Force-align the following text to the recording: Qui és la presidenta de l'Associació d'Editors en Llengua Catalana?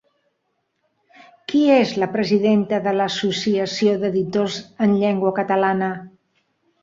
Qui 1.51 1.59
és 1.73 1.91
la 2.03 2.07
presidenta 2.15 2.79
de 2.87 2.93
l'Associació 2.95 3.93
d'Editors 4.05 4.57
en 4.87 4.95
Llengua 5.03 5.35
Catalana? 5.41 5.91